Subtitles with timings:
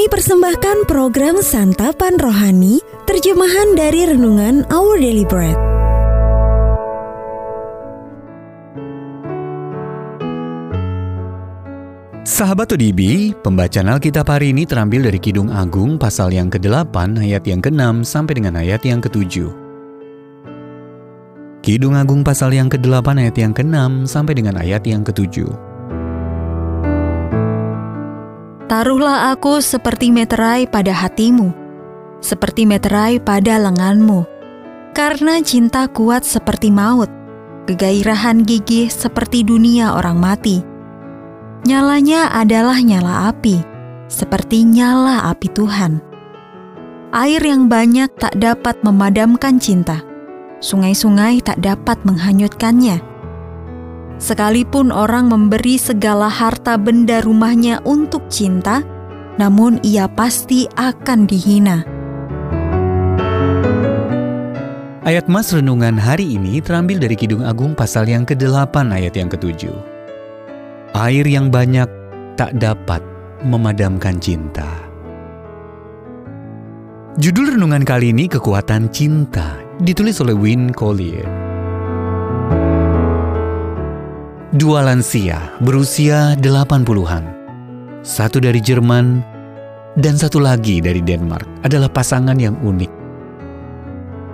[0.00, 5.52] Kami persembahkan program Santapan Rohani, terjemahan dari Renungan Our Daily Bread.
[12.24, 17.60] Sahabat ODB, pembacaan Alkitab hari ini terambil dari Kidung Agung pasal yang ke-8 ayat yang
[17.60, 19.52] ke-6 sampai dengan ayat yang ke-7.
[21.60, 25.69] Kidung Agung pasal yang ke-8 ayat yang ke-6 sampai dengan ayat yang ke-7.
[28.70, 31.50] Taruhlah aku seperti meterai pada hatimu,
[32.22, 34.22] seperti meterai pada lenganmu.
[34.94, 37.10] Karena cinta kuat seperti maut,
[37.66, 40.62] kegairahan gigih seperti dunia orang mati.
[41.66, 43.58] Nyalanya adalah nyala api,
[44.06, 45.98] seperti nyala api Tuhan.
[47.10, 49.98] Air yang banyak tak dapat memadamkan cinta.
[50.62, 53.09] Sungai-sungai tak dapat menghanyutkannya.
[54.20, 58.84] Sekalipun orang memberi segala harta benda rumahnya untuk cinta,
[59.40, 61.88] namun ia pasti akan dihina.
[65.08, 69.72] Ayat Mas Renungan hari ini terambil dari Kidung Agung pasal yang ke-8 ayat yang ke-7.
[70.92, 71.88] Air yang banyak
[72.36, 73.00] tak dapat
[73.40, 74.68] memadamkan cinta.
[77.16, 81.49] Judul renungan kali ini Kekuatan Cinta, ditulis oleh Win Collier.
[84.50, 87.22] Dua lansia berusia 80-an.
[88.02, 89.22] Satu dari Jerman
[89.94, 92.90] dan satu lagi dari Denmark adalah pasangan yang unik.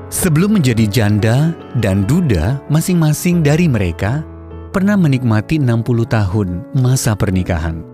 [0.09, 1.53] Sebelum menjadi janda
[1.85, 4.25] dan duda, masing-masing dari mereka
[4.73, 7.85] pernah menikmati 60 tahun masa pernikahan.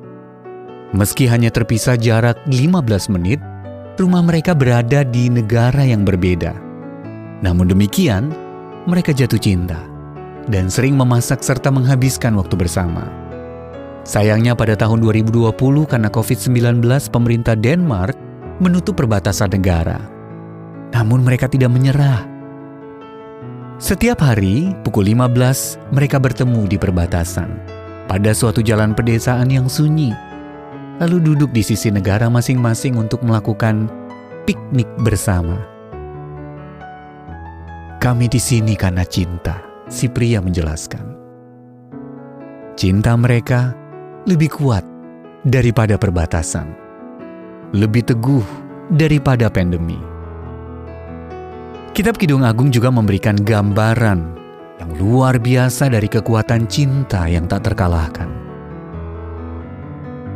[0.94, 3.42] Meski hanya terpisah jarak 15 menit,
[3.98, 6.54] rumah mereka berada di negara yang berbeda.
[7.42, 8.30] Namun demikian,
[8.86, 9.91] mereka jatuh cinta
[10.50, 13.06] dan sering memasak serta menghabiskan waktu bersama.
[14.02, 15.54] Sayangnya pada tahun 2020
[15.86, 18.18] karena COVID-19 pemerintah Denmark
[18.58, 20.02] menutup perbatasan negara.
[20.90, 22.32] Namun mereka tidak menyerah
[23.82, 27.50] setiap hari, pukul 15, mereka bertemu di perbatasan,
[28.06, 30.14] pada suatu jalan pedesaan yang sunyi,
[31.02, 33.90] lalu duduk di sisi negara masing-masing untuk melakukan
[34.46, 35.58] piknik bersama.
[37.98, 41.16] Kami di sini karena cinta, si pria menjelaskan.
[42.78, 43.74] Cinta mereka
[44.26, 44.86] lebih kuat
[45.42, 46.70] daripada perbatasan,
[47.74, 48.46] lebih teguh
[48.94, 49.98] daripada pandemi.
[51.92, 54.20] Kitab Kidung Agung juga memberikan gambaran
[54.80, 58.30] yang luar biasa dari kekuatan cinta yang tak terkalahkan.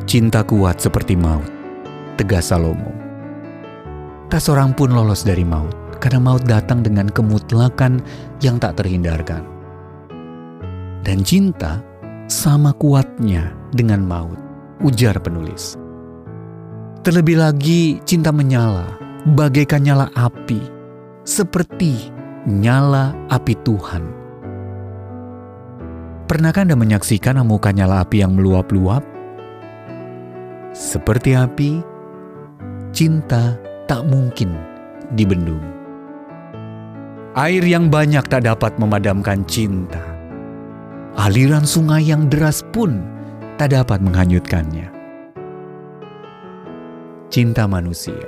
[0.06, 1.48] Cinta kuat seperti maut,
[2.14, 2.92] tegas Salomo.
[4.30, 8.00] Tak seorang pun lolos dari maut, karena maut datang dengan kemutlakan
[8.44, 9.42] yang tak terhindarkan.
[11.06, 11.80] Dan cinta
[12.26, 14.38] sama kuatnya dengan maut,
[14.82, 15.78] ujar penulis.
[17.06, 18.98] Terlebih lagi, cinta menyala,
[19.38, 20.58] bagaikan nyala api
[21.22, 22.10] seperti
[22.46, 24.02] nyala api Tuhan.
[26.26, 29.06] Pernahkah Anda menyaksikan muka nyala api yang meluap-luap?
[30.74, 31.78] Seperti api,
[32.90, 33.54] cinta
[33.86, 34.58] tak mungkin
[35.14, 35.62] dibendung.
[37.36, 40.00] Air yang banyak tak dapat memadamkan cinta.
[41.20, 43.04] Aliran sungai yang deras pun
[43.60, 44.88] tak dapat menghanyutkannya.
[47.28, 48.24] Cinta manusia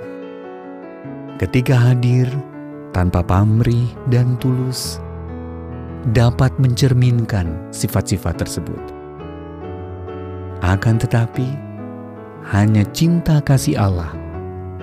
[1.41, 2.29] ketika hadir
[2.93, 5.01] tanpa pamrih dan tulus
[6.13, 8.85] dapat mencerminkan sifat-sifat tersebut.
[10.61, 11.49] Akan tetapi,
[12.53, 14.13] hanya cinta kasih Allah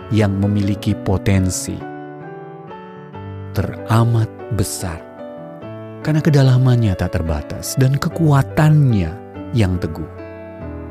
[0.09, 1.77] yang memiliki potensi
[3.55, 4.27] teramat
[4.59, 4.99] besar
[6.05, 9.09] karena kedalamannya tak terbatas dan kekuatannya
[9.57, 10.05] yang teguh.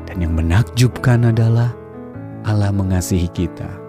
[0.05, 1.71] Dan yang menakjubkan adalah
[2.43, 3.85] Allah mengasihi kita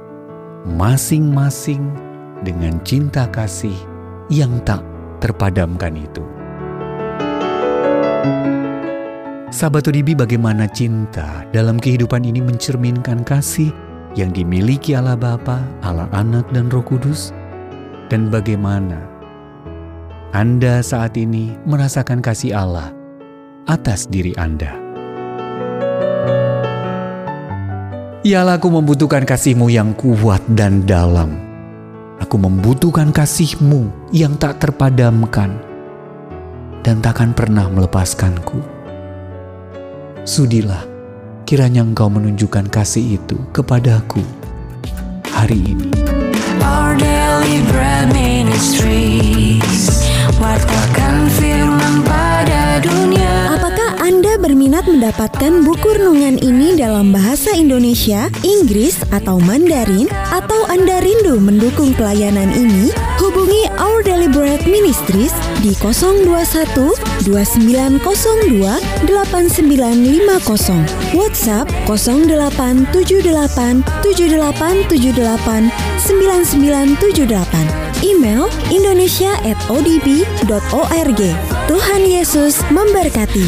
[0.66, 1.82] masing-masing
[2.46, 3.74] dengan cinta kasih
[4.30, 4.82] yang tak
[5.18, 6.22] terpadamkan itu.
[9.50, 13.70] Sahabat Odibi bagaimana cinta dalam kehidupan ini mencerminkan kasih
[14.18, 17.30] yang dimiliki Allah Bapa, Allah Anak dan Roh Kudus?
[18.06, 19.02] Dan bagaimana
[20.30, 22.94] Anda saat ini merasakan kasih Allah
[23.66, 24.72] atas diri Anda?
[28.26, 31.46] Ya aku membutuhkan kasihmu yang kuat dan dalam
[32.16, 35.60] Aku membutuhkan kasihmu yang tak terpadamkan
[36.80, 38.56] dan takkan pernah melepaskanku.
[40.24, 40.80] Sudilah,
[41.44, 44.24] kiranya engkau menunjukkan kasih itu kepadaku
[45.28, 45.92] hari ini.
[46.64, 47.85] Our daily bread
[54.46, 61.90] berminat mendapatkan buku renungan ini dalam bahasa Indonesia, Inggris, atau Mandarin, atau Anda rindu mendukung
[61.98, 65.32] pelayanan ini, hubungi Our Deliberate Ministries
[65.66, 66.94] di 021
[67.26, 81.20] 2902 8950, WhatsApp 0878 7878 9978, email indonesia@odb.org.
[81.66, 83.46] Tuhan Yesus memberkati.